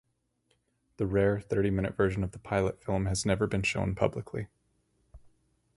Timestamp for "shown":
3.61-3.93